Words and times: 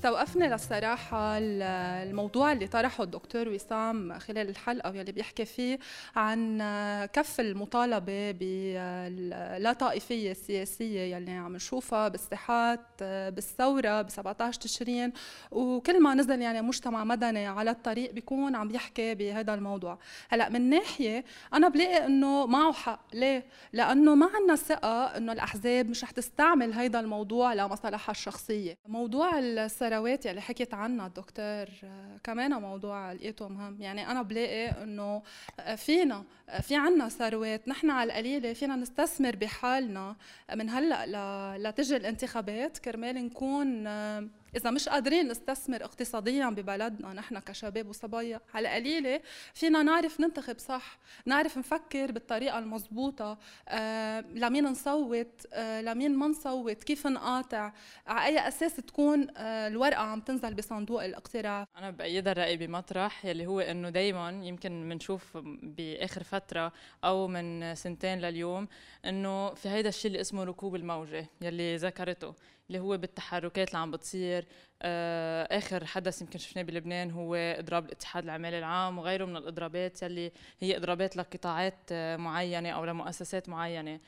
استوقفني 0.00 0.48
للصراحة 0.48 1.38
الموضوع 1.38 2.52
اللي 2.52 2.66
طرحه 2.66 3.04
الدكتور 3.04 3.48
وسام 3.48 4.18
خلال 4.18 4.48
الحلقة 4.48 4.90
واللي 4.90 5.12
بيحكي 5.12 5.44
فيه 5.44 5.78
عن 6.16 6.58
كف 7.12 7.40
المطالبة 7.40 8.30
باللا 8.30 9.72
طائفية 9.72 10.30
السياسية 10.30 11.00
يلي 11.16 11.30
عم 11.30 11.56
نشوفها 11.56 12.08
بالساحات 12.08 12.80
بالثورة 13.00 14.02
ب 14.02 14.08
17 14.10 14.60
تشرين 14.60 15.12
وكل 15.50 16.02
ما 16.02 16.14
نزل 16.14 16.42
يعني 16.42 16.62
مجتمع 16.62 17.04
مدني 17.04 17.46
على 17.46 17.70
الطريق 17.70 18.12
بيكون 18.12 18.56
عم 18.56 18.70
يحكي 18.74 19.14
بهذا 19.14 19.54
الموضوع. 19.54 19.98
هلأ 20.28 20.48
من 20.48 20.70
ناحية 20.70 21.24
أنا 21.54 21.68
بلاقي 21.68 22.06
إنه 22.06 22.46
معه 22.46 22.72
حق. 22.72 23.00
ليه؟ 23.14 23.44
لأنه 23.72 24.14
ما 24.14 24.30
عندنا 24.34 24.56
ثقة 24.56 25.16
إنه 25.16 25.32
الأحزاب 25.32 25.88
مش 25.88 26.04
رح 26.04 26.10
تستعمل 26.10 26.72
هذا 26.72 27.00
الموضوع 27.00 27.54
لمصالحها 27.54 28.10
الشخصية. 28.10 28.78
موضوع 28.88 29.38
الثروات 29.90 30.26
يلي 30.26 30.40
حكيت 30.40 30.74
عنها 30.74 31.06
الدكتور 31.06 31.66
كمان 32.24 32.52
موضوع 32.52 33.12
لقيته 33.12 33.48
مهم 33.48 33.82
يعني 33.82 34.10
أنا 34.10 34.22
بلاقي 34.22 34.68
إنه 34.82 35.22
فينا 35.76 36.24
في 36.60 36.76
عنا 36.76 37.08
ثروات 37.08 37.68
نحن 37.68 37.90
على 37.90 38.12
القليلة 38.12 38.52
فينا 38.52 38.76
نستثمر 38.76 39.36
بحالنا. 39.36 40.16
من 40.54 40.70
هلأ 40.70 41.58
لتجي 41.58 41.96
الانتخابات 41.96 42.78
كرمال 42.78 43.14
نكون 43.14 43.84
إذا 44.56 44.70
مش 44.70 44.88
قادرين 44.88 45.28
نستثمر 45.28 45.84
اقتصاديا 45.84 46.50
ببلدنا 46.50 47.12
نحن 47.12 47.38
كشباب 47.38 47.88
وصبايا 47.88 48.40
على 48.54 48.68
قليلة 48.68 49.20
فينا 49.54 49.82
نعرف 49.82 50.20
ننتخب 50.20 50.58
صح 50.58 50.98
نعرف 51.26 51.58
نفكر 51.58 52.12
بالطريقة 52.12 52.58
المضبوطة 52.58 53.38
آه، 53.68 54.20
لمين 54.20 54.64
نصوت 54.64 55.46
آه، 55.52 55.80
لمين 55.80 56.16
ما 56.16 56.26
نصوت 56.26 56.84
كيف 56.84 57.06
نقاطع 57.06 57.72
على 58.06 58.26
أي 58.26 58.48
أساس 58.48 58.76
تكون 58.76 59.26
آه، 59.36 59.68
الورقة 59.68 60.00
عم 60.00 60.20
تنزل 60.20 60.54
بصندوق 60.54 61.04
الاقتراع. 61.04 61.66
أنا 61.76 61.90
بأيد 61.90 62.28
الرأي 62.28 62.56
بمطرح 62.56 63.24
يلي 63.24 63.46
هو 63.46 63.60
إنه 63.60 63.90
دايما 63.90 64.30
يمكن 64.30 64.88
بنشوف 64.88 65.36
بآخر 65.62 66.22
فترة 66.22 66.72
أو 67.04 67.28
من 67.28 67.74
سنتين 67.74 68.18
لليوم 68.18 68.68
إنه 69.04 69.54
في 69.54 69.68
هيدا 69.68 69.88
الشيء 69.88 70.06
اللي 70.06 70.20
اسمه 70.20 70.44
ركوب 70.44 70.74
الموجة 70.74 71.26
يلي 71.40 71.76
ذكرته. 71.76 72.34
اللي 72.70 72.78
هو 72.78 72.96
بالتحركات 72.98 73.68
اللي 73.68 73.78
عم 73.78 73.90
بتصير. 73.90 74.46
آه، 74.82 75.58
آخر 75.58 75.84
حدث 75.84 76.20
يمكن 76.22 76.38
شفناه 76.38 76.62
بلبنان 76.62 77.10
هو 77.10 77.34
إضراب 77.34 77.84
الاتحاد 77.84 78.24
العمالي 78.24 78.58
العام 78.58 78.98
وغيره 78.98 79.24
من 79.24 79.36
الإضرابات 79.36 80.02
يلي 80.02 80.32
هي 80.60 80.76
إضرابات 80.76 81.16
لقطاعات 81.16 81.78
آه، 81.92 82.16
معينة 82.16 82.70
أو 82.70 82.84
لمؤسسات 82.84 83.48
معينة. 83.48 84.00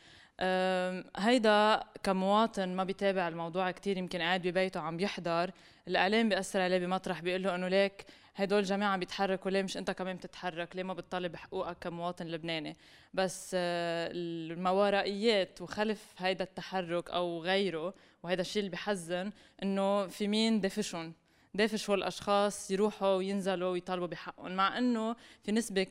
هيدا 1.17 1.85
كمواطن 2.03 2.69
ما 2.77 2.85
بيتابع 2.85 3.29
الموضوع 3.29 3.71
كتير 3.71 3.99
يمكن 3.99 4.19
قاعد 4.21 4.43
ببيته 4.43 4.81
عم 4.81 4.97
بيحضر. 4.97 5.51
الإعلام 5.89 6.29
بيأثر 6.29 6.61
عليه 6.61 6.79
بمطرح 6.79 7.21
بيقول 7.21 7.43
له 7.43 7.55
إنه 7.55 7.69
ليك 7.69 8.05
هدول 8.37 8.63
جماعة 8.63 8.97
بيتحركوا 8.97 9.51
ليه 9.51 9.63
مش 9.63 9.77
أنت 9.77 9.91
كمان 9.91 10.17
بتتحرك؟ 10.17 10.77
ليه 10.77 10.83
ما 10.83 10.95
بتطالب 10.95 11.33
بحقوقك 11.33 11.77
كمواطن 11.81 12.27
لبناني؟ 12.27 12.77
بس 13.15 13.51
آه، 13.55 14.11
الماورائيات 14.13 15.63
وخلف 15.63 16.15
هيدا 16.19 16.45
التحرك 16.45 17.11
أو 17.11 17.43
غيره 17.43 17.95
وهذا 18.23 18.41
الشيء 18.41 18.61
اللي 18.61 18.71
بحزن 18.71 19.33
إنه 19.63 20.07
في 20.07 20.29
مين 20.29 20.61
دافشهم؟ 20.61 21.13
دافشوا 21.55 21.95
الأشخاص 21.95 22.71
يروحوا 22.71 23.15
وينزلوا 23.15 23.71
ويطالبوا 23.71 24.07
بحقهم 24.07 24.53
مع 24.53 24.79
إنه 24.79 25.17
في 25.43 25.53
نسبة 25.53 25.87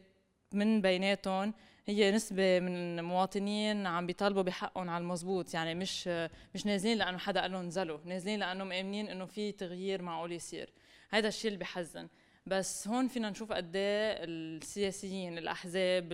من 0.53 0.81
بيناتهم 0.81 1.53
هي 1.85 2.11
نسبة 2.11 2.59
من 2.59 2.99
المواطنين 2.99 3.87
عم 3.87 4.07
بيطالبوا 4.07 4.41
بحقهم 4.41 4.89
على 4.89 5.01
المزبوط 5.01 5.53
يعني 5.53 5.75
مش 5.75 6.07
مش 6.55 6.65
نازلين 6.65 6.97
لأنه 6.97 7.17
حدا 7.17 7.41
قال 7.41 7.51
لهم 7.51 7.65
نزلوا 7.65 7.99
نازلين 8.05 8.39
لأنه 8.39 8.63
مآمنين 8.63 9.07
إنه 9.07 9.25
في 9.25 9.51
تغيير 9.51 10.01
معقول 10.01 10.31
يصير. 10.31 10.69
هذا 11.09 11.27
الشيء 11.27 11.47
اللي 11.47 11.59
بحزن. 11.59 12.07
بس 12.45 12.87
هون 12.87 13.07
فينا 13.07 13.29
نشوف 13.29 13.51
قد 13.51 13.75
إيه 13.75 14.15
السياسيين 14.23 15.37
الأحزاب 15.37 16.07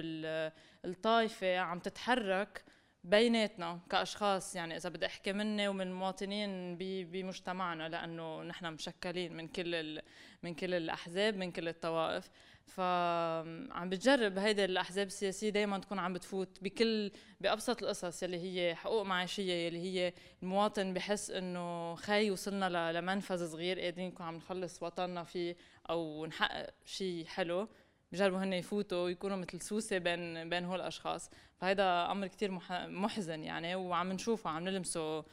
الطائفة 0.86 1.58
عم 1.58 1.80
تتحرك 1.80 2.64
بيناتنا 3.04 3.80
كأشخاص. 3.90 4.56
يعني 4.56 4.78
إذا 4.78 4.90
بدي 4.90 5.06
أحكي 5.06 5.34
مني 5.34 5.68
ومن 5.68 5.94
مواطنين 5.94 6.78
بمجتمعنا 6.78 7.90
لأنه 7.90 8.44
نحن 8.44 8.74
مشكلين 8.74 9.34
من 9.34 9.48
كل 9.48 10.02
من 10.44 10.54
كل 10.54 10.74
الأحزاب 10.74 11.38
من 11.38 11.52
كل 11.52 11.68
الطوائف. 11.68 12.30
فعم 12.68 13.90
بتجرب 13.90 14.38
هيدي 14.38 14.66
الأحزاب 14.66 15.08
السياسية 15.08 15.50
دائما 15.50 15.80
تكون 15.80 16.00
عم 16.00 16.14
بتفوت 16.14 16.58
بكل 16.62 17.12
بأبسط 17.42 17.84
القصص 17.84 18.24
اللي 18.24 18.38
هي 18.38 18.76
حقوق 18.76 19.04
معيشية 19.04 19.68
اللي 19.68 19.80
هي 19.80 20.14
المواطن 20.44 20.94
بحس 20.94 21.32
إنه 21.32 21.96
خي 21.96 22.32
وصلنا 22.32 22.92
لمنفذ 22.92 23.52
صغير 23.52 23.80
قادرين 23.80 24.08
نكون 24.08 24.26
عم 24.26 24.36
نخلص 24.36 24.84
وطننا 24.84 25.24
فيه 25.24 25.56
أو 25.90 26.26
نحقق 26.26 26.70
شيء 26.86 27.26
حلو. 27.26 27.68
بجربوا 28.12 28.38
هن 28.38 28.54
يفوتوا 28.54 29.04
ويكونوا 29.04 29.38
مثل 29.38 29.62
سوسة 29.62 29.98
بين 29.98 30.50
بين 30.50 30.66
هول 30.66 30.82
الأشخاص. 30.82 31.30
فهذا 31.58 32.12
أمر 32.12 32.28
كتير 32.28 32.60
محزن 32.72 33.44
يعني 33.44 33.76
وعم 33.76 34.12
نشوفه 34.12 34.50
عم 34.50 34.64
نلمسه 34.64 35.26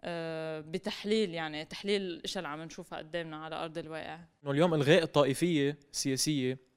آه، 0.00 0.60
بتحليل 0.60 1.34
يعني 1.34 1.64
تحليل 1.64 2.02
الاشياء 2.02 2.38
اللي 2.38 2.48
عم 2.48 2.62
نشوفها 2.62 2.98
قدامنا 2.98 3.44
على 3.44 3.56
أرض 3.56 3.78
الواقع. 3.78 4.18
إنه 4.44 4.50
اليوم 4.50 4.74
الغاء 4.74 5.02
الطائفية 5.02 5.78
السياسية 5.92 6.67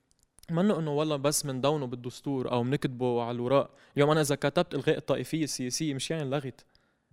منه 0.52 0.80
إنه 0.80 0.92
والله 0.92 1.16
بس 1.16 1.46
دونه 1.46 1.88
بالدستور 1.88 2.52
أو 2.52 2.64
بنكتبه 2.64 3.24
على 3.24 3.36
الوراق 3.36 3.70
اليوم 3.98 4.10
أنا 4.10 4.22
إذا 4.22 4.36
كتبت 4.36 4.76
إلغاء 4.76 4.98
الطائفية 4.98 5.44
السياسية 5.44 5.94
مش 5.94 6.12
يعني 6.12 6.30
لغت 6.30 6.66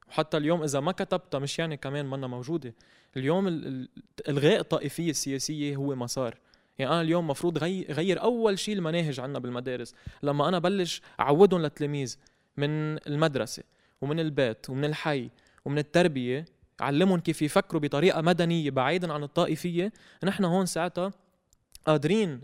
وحتى 0.09 0.37
اليوم 0.37 0.63
إذا 0.63 0.81
ما 0.81 0.93
كتبتها 0.93 1.39
مش 1.39 1.59
يعني 1.59 1.77
كمان 1.77 2.07
منا 2.07 2.27
موجودة. 2.27 2.75
اليوم 3.17 3.49
إلغاء 4.29 4.61
الطائفية 4.61 5.11
السياسية 5.11 5.77
هو 5.77 5.95
مسار. 5.95 6.39
يعني 6.79 6.93
أنا 6.93 7.01
اليوم 7.01 7.27
مفروض 7.27 7.59
غير 7.91 8.23
أول 8.23 8.59
شيء 8.59 8.75
المناهج 8.75 9.21
عندنا 9.21 9.39
بالمدارس. 9.39 9.95
لما 10.23 10.49
أنا 10.49 10.59
بلش 10.59 11.03
أعودهم 11.21 11.63
للتلاميذ 11.63 12.17
من 12.57 12.71
المدرسة 13.07 13.63
ومن 14.01 14.21
البيت 14.21 14.71
ومن 14.71 14.85
الحي 14.85 15.31
ومن 15.65 15.79
التربية 15.79 16.45
علمهم 16.81 17.21
كيف 17.21 17.43
يفكروا 17.43 17.81
بطريقة 17.81 18.21
مدنية 18.21 18.71
بعيدا 18.71 19.13
عن 19.13 19.23
الطائفية. 19.23 19.93
نحن 20.25 20.45
هون 20.45 20.67
ساعتها 20.67 21.13
قادرين 21.89 22.41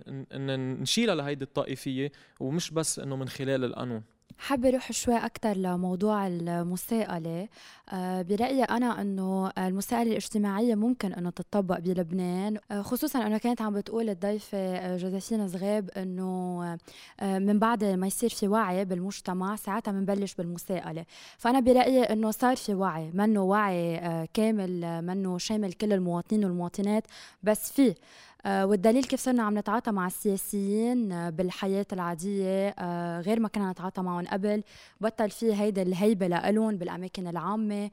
نشيلها 0.80 1.14
لهيدي 1.14 1.44
الطائفية 1.44 2.12
ومش 2.40 2.70
بس 2.70 2.98
إنه 2.98 3.16
من 3.16 3.28
خلال 3.28 3.64
القانون. 3.64 4.02
حابة 4.38 4.68
أروح 4.68 4.92
شوي 4.92 5.16
أكثر 5.16 5.56
لموضوع 5.56 6.26
المساءلة. 6.26 7.48
آه، 7.92 8.22
برأيي 8.22 8.62
أنا 8.62 9.00
أنه 9.00 9.50
المساءلة 9.58 10.10
الاجتماعية 10.10 10.74
ممكن 10.74 11.12
أنه 11.12 11.30
تطبق 11.30 11.78
بلبنان. 11.78 12.58
آه، 12.70 12.82
خصوصا 12.82 13.26
أنه 13.26 13.38
كانت 13.38 13.62
عم 13.62 13.74
بتقول 13.74 14.10
الضيفة 14.10 14.58
آه، 14.58 14.96
جوزيفين 14.96 15.48
زغيب 15.48 15.90
أنه 15.90 16.78
من 17.22 17.58
بعد 17.58 17.84
ما 17.84 18.06
يصير 18.06 18.30
في 18.30 18.48
وعي 18.48 18.84
بالمجتمع 18.84 19.56
ساعتها 19.56 19.92
بنبلش 19.92 20.34
بالمساءلة. 20.34 21.04
فأنا 21.38 21.60
برأيي 21.60 22.02
أنه 22.02 22.30
صار 22.30 22.56
في 22.56 22.74
وعي 22.74 23.10
منه 23.14 23.42
وعي 23.42 24.00
كامل 24.34 25.02
منه 25.02 25.38
شامل 25.38 25.72
كل 25.72 25.92
المواطنين 25.92 26.44
والمواطنات 26.44 27.06
بس 27.42 27.72
فيه 27.72 27.94
والدليل 28.46 29.04
كيف 29.04 29.20
صرنا 29.20 29.42
عم 29.42 29.58
نتعاطى 29.58 29.90
مع 29.90 30.06
السياسيين 30.06 31.12
آه، 31.12 31.30
بالحياة 31.30 31.86
العادية 31.92 32.68
آه، 32.68 33.20
غير 33.20 33.40
ما 33.40 33.48
كنا 33.48 33.70
نتعاطى 33.70 34.02
معهم 34.02 34.26
قبل 34.26 34.62
بطل 35.00 35.30
في 35.30 35.54
هيدا 35.54 35.82
الهيبة 35.82 36.26
لإلهم 36.26 36.76
بالأماكن 36.76 37.26
العامة 37.26 37.90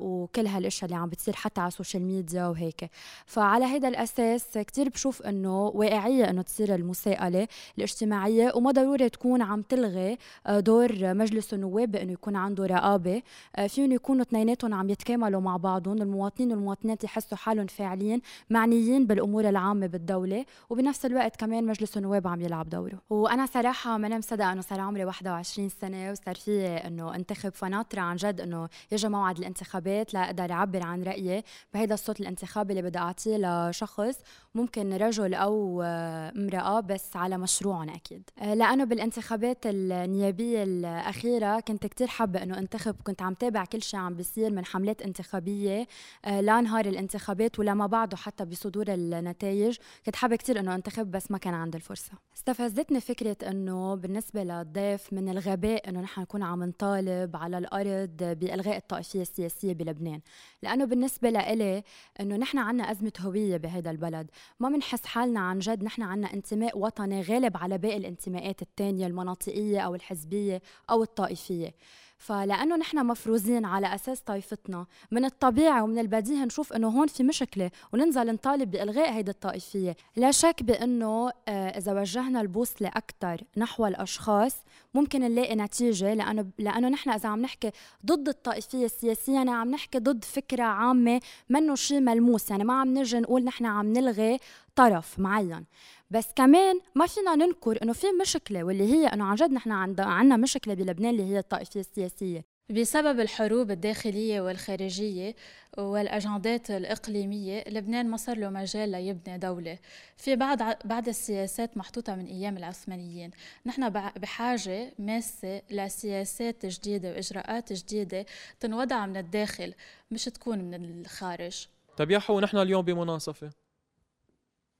وكل 0.00 0.46
هالأشياء 0.46 0.84
اللي 0.90 1.02
عم 1.02 1.08
بتصير 1.08 1.36
حتى 1.36 1.60
على 1.60 1.68
السوشيال 1.68 2.02
ميديا 2.02 2.46
وهيك. 2.46 2.90
فعلى 3.26 3.64
هيدا 3.64 3.88
الأساس 3.88 4.58
كتير 4.58 4.88
بشوف 4.88 5.22
إنه 5.22 5.66
واقعية 5.66 6.30
إنه 6.30 6.42
تصير 6.42 6.74
المساءلة 6.74 7.48
الاجتماعية 7.78 8.52
وما 8.54 8.70
ضروري 8.70 9.08
تكون 9.08 9.42
عم 9.42 9.62
تلغي 9.62 10.18
دور 10.50 11.14
مجلس 11.14 11.54
النواب 11.54 11.90
بإنه 11.90 12.12
يكون 12.12 12.36
عنده 12.36 12.66
رقابة. 12.66 13.22
فيهم 13.68 13.92
يكونوا 13.92 14.22
اثنيناتهم 14.22 14.74
عم 14.74 14.90
يتكاملوا 14.90 15.40
مع 15.40 15.56
بعضهم 15.56 16.02
المواطنين 16.02 16.52
والمواطنات 16.52 17.04
يحسوا 17.04 17.38
حالهم 17.38 17.66
فاعلين 17.66 18.20
معنيين 18.50 19.06
بالأمور 19.06 19.47
العامة 19.48 19.86
بالدولة 19.86 20.44
وبنفس 20.70 21.06
الوقت 21.06 21.36
كمان 21.36 21.66
مجلس 21.66 21.96
النواب 21.96 22.26
عم 22.26 22.40
يلعب 22.40 22.68
دوره. 22.68 22.98
وأنا 23.10 23.46
صراحة 23.46 23.98
ما 23.98 24.18
مصدقه 24.18 24.52
إنه 24.52 24.60
صار 24.60 24.80
عمري 24.80 25.04
21 25.04 25.68
سنة 25.68 26.10
وصار 26.10 26.34
في 26.34 26.66
إنه 26.66 27.14
انتخب 27.14 27.52
فناطره 27.52 28.00
عن 28.00 28.16
جد 28.16 28.40
إنه 28.40 28.68
يجي 28.92 29.08
موعد 29.08 29.38
الانتخابات 29.38 30.14
لاقدر 30.14 30.52
أعبر 30.52 30.82
عن 30.82 31.02
رأيي 31.02 31.42
بهيدا 31.74 31.94
الصوت 31.94 32.20
الانتخابي 32.20 32.72
اللي 32.72 32.82
بدي 32.82 32.98
أعطيه 32.98 33.36
لشخص 33.68 34.16
ممكن 34.54 34.92
رجل 34.92 35.34
أو 35.34 35.82
امرأة 35.82 36.80
بس 36.80 37.16
على 37.16 37.38
مشروعهم 37.38 37.88
أكيد. 37.90 38.30
لأنه 38.42 38.84
بالانتخابات 38.84 39.58
النيابية 39.66 40.62
الأخيرة 40.62 41.60
كنت 41.60 41.86
كتير 41.86 42.06
حابة 42.06 42.42
إنه 42.42 42.58
انتخب 42.58 42.94
كنت 43.04 43.22
عم 43.22 43.34
تابع 43.34 43.64
كل 43.64 43.82
شيء 43.82 44.00
عم 44.00 44.14
بيصير 44.14 44.50
من 44.50 44.64
حملات 44.64 45.02
انتخابية 45.02 45.86
لنهار 46.26 46.86
الانتخابات 46.86 47.58
ولما 47.58 47.86
بعده 47.86 48.16
حتى 48.16 48.44
بصدور 48.44 48.84
النتائج 48.88 49.37
النتائج 49.42 49.78
كنت 50.06 50.16
حابة 50.16 50.36
كتير 50.36 50.60
أنه 50.60 50.74
أنتخب 50.74 51.10
بس 51.10 51.30
ما 51.30 51.38
كان 51.38 51.54
عندي 51.54 51.76
الفرصة. 51.76 52.12
استفزتني 52.36 53.00
فكرة 53.00 53.36
أنه 53.48 53.94
بالنسبة 53.94 54.44
للضيف 54.44 55.12
من 55.12 55.28
الغباء 55.28 55.88
أنه 55.88 56.00
نحن 56.00 56.20
نكون 56.20 56.42
عم 56.42 56.64
نطالب 56.64 57.36
على 57.36 57.58
الأرض 57.58 58.16
بإلغاء 58.20 58.76
الطائفية 58.76 59.22
السياسية 59.22 59.72
بلبنان. 59.72 60.20
لأنه 60.62 60.84
بالنسبة 60.84 61.30
لإلي 61.30 61.82
أنه 62.20 62.36
نحن 62.36 62.58
عنا 62.58 62.90
أزمة 62.90 63.12
هوية 63.20 63.56
بهذا 63.56 63.90
البلد. 63.90 64.30
ما 64.60 64.68
بنحس 64.68 65.06
حالنا 65.06 65.40
عن 65.40 65.58
جد 65.58 65.84
نحن 65.84 66.02
عنا 66.02 66.34
انتماء 66.34 66.78
وطني 66.78 67.22
غالب 67.22 67.56
على 67.56 67.78
باقي 67.78 67.96
الانتماءات 67.96 68.62
التانية 68.62 69.06
المناطقية 69.06 69.80
أو 69.80 69.94
الحزبية 69.94 70.62
أو 70.90 71.02
الطائفية. 71.02 71.74
فلأنه 72.18 72.76
نحن 72.76 73.06
مفروزين 73.06 73.64
على 73.64 73.94
أساس 73.94 74.20
طائفتنا. 74.20 74.86
من 75.10 75.24
الطبيعي 75.24 75.80
ومن 75.80 75.98
البديهي 75.98 76.44
نشوف 76.44 76.72
إنه 76.72 76.88
هون 76.88 77.06
في 77.06 77.22
مشكلة 77.22 77.70
وننزل 77.92 78.32
نطالب 78.32 78.70
بإلغاء 78.70 79.12
هيدي 79.12 79.30
الطائفية. 79.30 79.96
لا 80.16 80.30
شك 80.30 80.62
بإنه 80.62 81.30
آه، 81.48 81.78
إذا 81.78 82.00
وجهنا 82.00 82.40
البوصله 82.40 82.88
أكثر 82.88 83.40
نحو 83.56 83.86
الأشخاص 83.86 84.56
ممكن 84.94 85.20
نلاقي 85.20 85.56
نتيجة 85.56 86.14
لأنه 86.14 86.46
لأنه 86.58 86.88
نحن 86.88 87.10
إذا 87.10 87.28
عم 87.28 87.40
نحكي 87.42 87.70
ضد 88.06 88.28
الطائفية 88.28 88.84
السياسية 88.84 89.32
يعني 89.32 89.50
عم 89.50 89.70
نحكي 89.70 89.98
ضد 89.98 90.24
فكرة 90.24 90.62
عامة 90.62 91.20
منه 91.48 91.74
شيء 91.74 92.00
ملموس. 92.00 92.50
يعني 92.50 92.64
ما 92.64 92.80
عم 92.80 92.98
نجي 92.98 93.20
نقول 93.20 93.44
نحن 93.44 93.66
عم 93.66 93.92
نلغي 93.92 94.38
طرف 94.76 95.18
معين. 95.18 95.64
بس 96.10 96.32
كمان 96.36 96.80
ما 96.94 97.06
فينا 97.06 97.34
ننكر 97.34 97.82
إنه 97.82 97.92
في 97.92 98.06
مشكلة 98.20 98.64
واللي 98.64 98.92
هي 98.92 99.06
إنه 99.06 99.24
عن 99.24 99.34
جد 99.34 99.52
نحن 99.52 99.70
عندنا 99.70 100.36
مشكلة 100.36 100.74
بلبنان 100.74 101.10
اللي 101.10 101.22
هي 101.22 101.38
الطائفية 101.38 101.80
السياسية. 101.80 102.44
بسبب 102.70 103.20
الحروب 103.20 103.70
الداخلية 103.70 104.40
والخارجية 104.40 105.34
والأجندات 105.78 106.70
الإقليمية 106.70 107.64
لبنان 107.68 108.10
ما 108.10 108.16
صار 108.16 108.38
له 108.38 108.50
مجال 108.50 108.88
ليبني 108.90 109.38
دولة. 109.38 109.78
في 110.16 110.36
بعض 110.36 110.58
بعض 110.84 111.08
السياسات 111.08 111.76
محطوطة 111.76 112.14
من 112.14 112.26
أيام 112.26 112.56
العثمانيين. 112.56 113.30
نحن 113.66 113.88
بحاجة 113.90 114.94
ماسة 114.98 115.62
لسياسات 115.70 116.66
جديدة 116.66 117.10
وإجراءات 117.10 117.72
جديدة 117.72 118.26
تنوضع 118.60 119.06
من 119.06 119.16
الداخل 119.16 119.74
مش 120.10 120.24
تكون 120.24 120.58
من 120.58 121.00
الخارج. 121.00 121.66
طيب 121.96 122.10
يا 122.10 122.18
حو 122.18 122.40
نحن 122.40 122.56
اليوم 122.56 122.82
بمناصفة. 122.82 123.50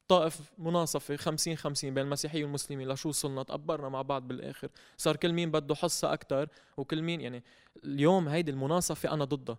طائف 0.08 0.40
مناصفة 0.58 1.16
50 1.16 1.56
50 1.56 1.94
بين 1.94 2.05
المسيحية 2.05 2.44
والمسلمين 2.44 2.88
لشو 2.88 3.08
وصلنا 3.08 3.43
تقبرنا 3.43 3.88
مع 3.88 4.02
بعض 4.02 4.28
بالآخر. 4.28 4.69
صار 4.96 5.16
كل 5.16 5.32
مين 5.32 5.50
بده 5.50 5.75
حصة 5.75 6.12
أكثر 6.12 6.49
وكل 6.76 7.02
مين 7.02 7.20
يعني 7.20 7.43
اليوم 7.84 8.28
هيدي 8.28 8.50
المناصفة 8.50 9.12
أنا 9.12 9.25
ضدها. 9.25 9.58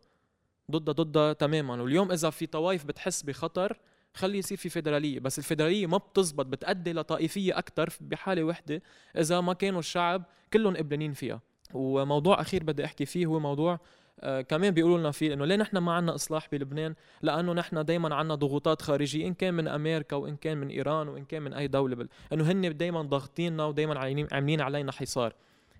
ضدها 0.71 0.93
ضدها 0.93 1.33
تماما. 1.33 1.81
واليوم 1.81 2.11
إذا 2.11 2.29
في 2.29 2.45
طوائف 2.45 2.85
بتحس 2.85 3.23
بخطر 3.23 3.79
خلي 4.13 4.37
يصير 4.37 4.57
في 4.57 4.69
فيدرالية. 4.69 5.19
بس 5.19 5.39
الفيدرالية 5.39 5.87
ما 5.87 5.97
بتزبط 5.97 6.45
بتأدي 6.45 6.93
لطائفية 6.93 7.57
أكثر 7.57 7.93
بحالة 8.01 8.43
وحدة 8.43 8.81
إذا 9.17 9.41
ما 9.41 9.53
كانوا 9.53 9.79
الشعب 9.79 10.23
كلهم 10.53 10.77
قبلانين 10.77 11.13
فيها. 11.13 11.41
وموضوع 11.73 12.41
أخير 12.41 12.63
بدي 12.63 12.85
أحكي 12.85 13.05
فيه 13.05 13.25
هو 13.25 13.39
موضوع 13.39 13.79
كمان 14.21 14.71
بيقولوا 14.71 14.98
لنا 14.98 15.12
فيه 15.12 15.33
إنه 15.33 15.45
ليه 15.45 15.56
نحن 15.56 15.77
ما 15.77 15.94
عندنا 15.94 16.16
إصلاح 16.16 16.48
بلبنان؟ 16.51 16.95
لأنه 17.21 17.54
نحن 17.54 17.86
دائما 17.86 18.16
عندنا 18.16 18.36
ضغوطات 18.36 18.81
خارجية 18.81 19.27
إن 19.27 19.33
كان 19.33 19.54
من 19.54 19.68
أمريكا 19.68 20.16
وإن 20.16 20.36
كان 20.36 20.57
من 20.57 20.68
إيران 20.68 21.07
وإن 21.07 21.25
كان 21.25 21.42
من 21.42 21.54
أي 21.54 21.68
دولة 21.68 21.95
بل... 21.95 22.10
إنه 22.33 22.51
هن 22.51 22.77
دائما 22.77 23.01
ضاغطيننا 23.01 23.66
ودائما 23.66 24.00
عاملين 24.31 24.62
علينا 24.62 24.92
حصار. 24.92 25.33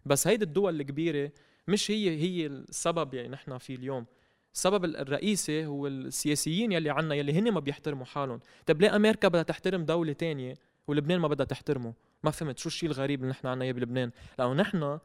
بس 0.06 0.28
هيدي 0.28 0.46
الدول 0.46 0.82
الكبيرة 0.82 1.32
مش 1.68 1.92
هي 1.92 2.10
هي 2.10 2.46
السبب 2.46 3.14
يعني 3.14 3.28
نحن 3.28 3.58
فيه 3.58 3.76
اليوم. 3.76 4.06
السبب 4.54 4.86
الرئيسي 4.86 5.66
هو 5.66 5.88
السياسيين 5.88 6.72
يلي 6.72 6.90
عنا 6.90 7.16
يلي 7.16 7.40
هن 7.40 7.52
ما 7.52 7.60
بيحترموا 7.60 8.06
حالهم. 8.06 8.40
طب 8.66 8.82
ليه 8.82 8.96
أمريكا 8.96 9.28
بدها 9.28 9.44
تحترم 9.44 9.86
دولة 9.86 10.14
تانية 10.14 10.54
ولبنان 10.88 11.20
ما 11.20 11.28
بدها 11.28 11.46
تحترمه؟ 11.46 11.94
ما 12.24 12.32
فهمت 12.32 12.58
شو 12.58 12.70
الشيء 12.70 12.90
الغريب 12.90 13.20
اللي 13.20 13.32
نحن 13.32 13.48
عنا 13.48 13.66
إياه 13.66 13.72
بلبنان؟ 13.72 14.12
لأنه 14.40 14.54
نحن 14.54 15.00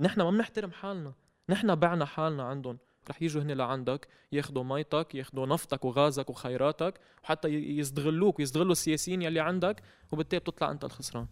نحن 0.00 0.22
ما 0.22 0.30
بنحترم 0.30 0.70
حالنا. 0.70 1.12
نحن 1.48 1.74
بعنا 1.74 2.04
حالنا 2.04 2.42
عندهم. 2.42 2.78
رح 3.10 3.22
يجوا 3.22 3.42
هن 3.42 3.50
لعندك 3.50 4.08
ياخذوا 4.32 4.64
ميتك 4.64 5.14
ياخذوا 5.14 5.46
نفطك 5.46 5.84
وغازك 5.84 6.30
وخيراتك 6.30 7.00
وحتى 7.24 7.48
يستغلوك 7.48 8.38
ويستغلوا 8.38 8.72
السياسيين 8.72 9.22
يلي 9.22 9.40
عندك 9.40 9.82
وبالتالي 10.12 10.40
بتطلع 10.40 10.70
أنت 10.70 10.84
الخسران. 10.84 11.26